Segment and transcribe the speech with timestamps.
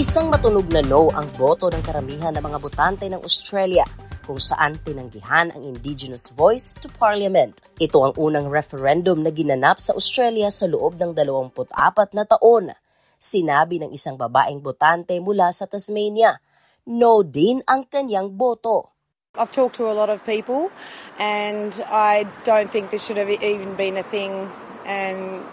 [0.00, 3.84] Napatunog na no ang boto ng karamihan ng mga botante ng Australia
[4.24, 7.60] kung saan tinanggihan ang indigenous voice to parliament.
[7.76, 12.72] Ito ang unang referendum na ginanap sa Australia sa loob ng 24 na taon.
[13.20, 16.40] Sinabi ng isang babaeng botante mula sa Tasmania,
[16.88, 18.96] no din ang kanyang boto.
[19.36, 20.72] I've talked to a lot of people
[21.20, 24.48] and I don't think this should have even been a thing
[24.88, 25.44] and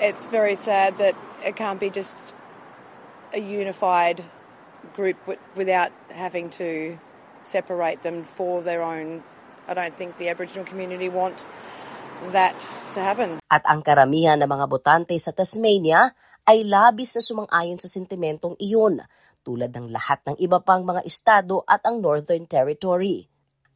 [0.00, 1.12] it's very sad that
[1.44, 2.16] it can't be just
[3.32, 4.24] a unified
[4.96, 5.16] group
[5.54, 6.98] without having to
[7.40, 9.22] separate them for their own.
[9.68, 11.46] I don't think the Aboriginal community want
[12.32, 12.58] that
[12.92, 13.40] to happen.
[13.48, 16.12] At ang karamihan ng mga botante sa Tasmania
[16.44, 19.00] ay labis na sumang-ayon sa sentimentong iyon,
[19.40, 23.30] tulad ng lahat ng iba pang mga estado at ang Northern Territory.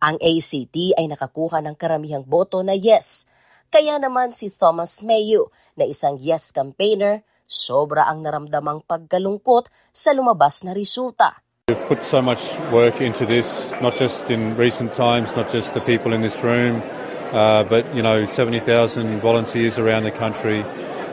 [0.04, 3.30] Ang ACT ay nakakuha ng karamihang boto na yes,
[3.72, 10.64] kaya naman si Thomas Mayo na isang yes campaigner sobra ang naramdamang pagkalungkot sa lumabas
[10.64, 11.44] na resulta.
[11.68, 15.80] We've put so much work into this, not just in recent times, not just the
[15.80, 16.84] people in this room,
[17.32, 20.60] uh, but you know, 70,000 volunteers around the country,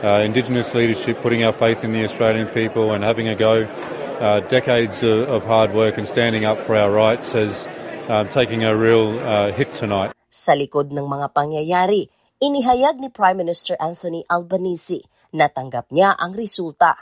[0.04, 3.64] uh, Indigenous leadership, putting our faith in the Australian people and having a go.
[4.22, 7.66] Uh, decades of, of, hard work and standing up for our rights as
[8.06, 10.14] um, taking a real uh, hit tonight.
[10.30, 12.06] Sa likod ng mga pangyayari,
[12.38, 16.96] inihayag ni Prime Minister Anthony Albanese natanggap niya ang resulta.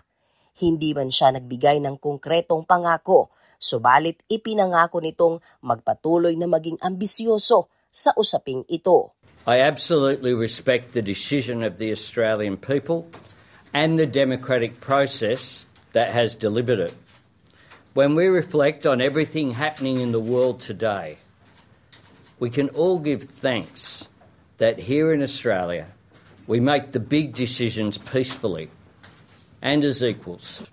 [0.59, 8.15] Hindi man siya nagbigay ng konkretong pangako, subalit ipinangako nitong magpatuloy na maging ambisyoso sa
[8.17, 9.13] usaping ito.
[9.47, 13.09] I absolutely respect the decision of the Australian people
[13.73, 16.95] and the democratic process that has delivered it.
[17.95, 21.19] When we reflect on everything happening in the world today,
[22.39, 24.09] we can all give thanks
[24.59, 25.89] that here in Australia
[26.47, 28.71] we make the big decisions peacefully
[29.63, 30.65] and as equals.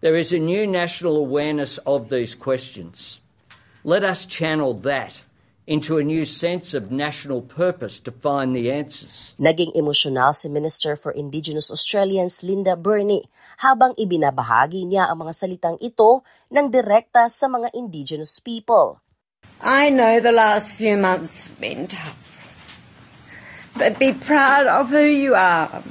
[0.00, 3.20] There is a new national awareness of these questions.
[3.84, 5.22] Let us channel that
[5.66, 9.38] into a new sense of national purpose to find the answers.
[9.38, 13.30] Naging emosyonal si Minister for Indigenous Australians Linda Burney
[13.62, 18.98] habang ibinabahagi niya ang mga salitang ito ng direkta sa mga Indigenous people.
[19.62, 22.31] I know the last few months have been tough.
[23.76, 25.82] But be proud of who you are.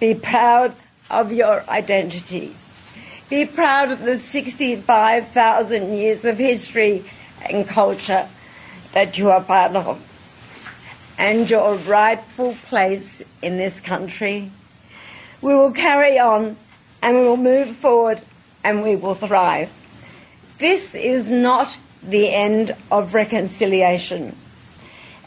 [0.00, 0.74] Be proud
[1.10, 2.56] of your identity.
[3.30, 7.04] Be proud of the 65,000 years of history
[7.48, 8.28] and culture
[8.92, 10.04] that you are part of
[11.18, 14.50] and your rightful place in this country.
[15.42, 16.56] We will carry on
[17.02, 18.22] and we will move forward
[18.64, 19.70] and we will thrive.
[20.58, 24.36] This is not the end of reconciliation.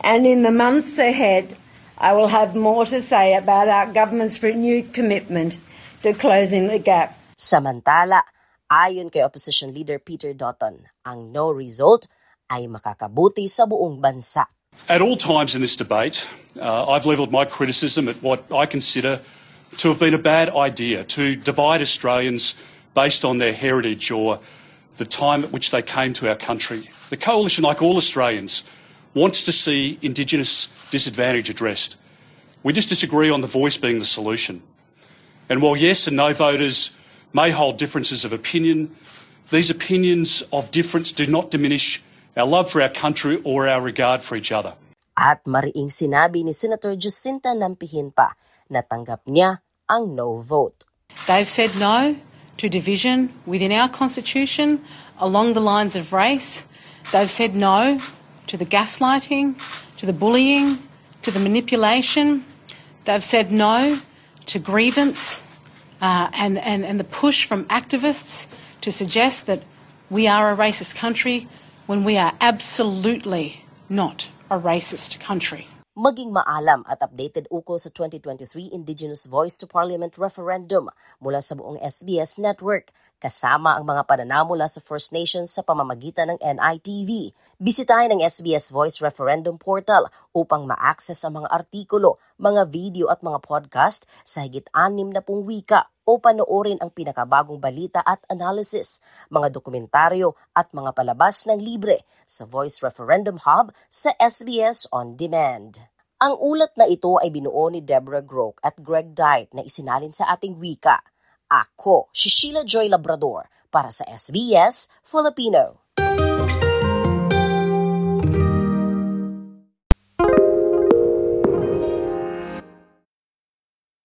[0.01, 1.55] And in the months ahead,
[2.01, 5.59] I will have more to say about our government's renewed commitment
[6.01, 7.13] to closing the gap.
[7.37, 8.23] Samantala,
[8.73, 12.09] ayon kay Opposition Leader Peter Dutton, ang no result
[12.49, 14.49] ay makakabuti sa buong bansa.
[14.89, 16.25] At all times in this debate,
[16.57, 19.21] uh, I've levelled my criticism at what I consider
[19.77, 22.57] to have been a bad idea to divide Australians
[22.97, 24.41] based on their heritage or
[24.97, 26.89] the time at which they came to our country.
[27.13, 28.65] The coalition, like all Australians,
[29.13, 31.97] wants to see Indigenous disadvantage addressed.
[32.63, 34.61] We just disagree on the voice being the solution.
[35.49, 36.95] And while yes and no voters
[37.33, 38.95] may hold differences of opinion,
[39.49, 42.01] these opinions of difference do not diminish
[42.37, 44.75] our love for our country or our regard for each other.
[45.17, 48.31] At mariing sinabi ni Senator Jacinta Nampihin pa
[48.71, 49.59] na tanggap niya
[49.91, 50.87] ang no vote.
[51.27, 52.15] They've said no
[52.55, 54.79] to division within our constitution
[55.19, 56.63] along the lines of race.
[57.11, 57.99] They've said no
[58.51, 59.55] to the gaslighting,
[59.95, 60.77] to the bullying,
[61.21, 62.43] to the manipulation.
[63.05, 64.01] They've said no
[64.47, 65.39] to grievance
[66.01, 68.47] uh, and, and, and the push from activists
[68.81, 69.63] to suggest that
[70.09, 71.47] we are a racist country
[71.85, 75.67] when we are absolutely not a racist country.
[75.91, 80.87] maging maalam at updated ukol sa 2023 Indigenous Voice to Parliament referendum
[81.19, 86.33] mula sa buong SBS network kasama ang mga pananaw mula sa First Nations sa pamamagitan
[86.33, 87.29] ng NITV.
[87.61, 93.37] Bisitahin ang SBS Voice Referendum portal upang ma-access ang mga artikulo, mga video at mga
[93.45, 99.53] podcast sa higit anim na pung wika o panoorin ang pinakabagong balita at analysis, mga
[99.53, 105.77] dokumentaryo at mga palabas ng libre sa Voice Referendum Hub sa SBS On Demand.
[106.21, 110.29] Ang ulat na ito ay binuo ni Deborah Groke at Greg Diet na isinalin sa
[110.29, 111.01] ating wika.
[111.51, 115.80] Ako, si Sheila Joy Labrador para sa SBS Filipino.